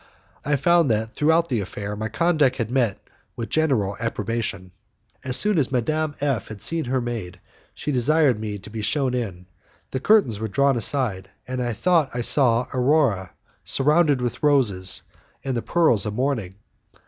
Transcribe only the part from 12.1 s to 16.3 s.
I saw Aurora surrounded with the roses and the pearls of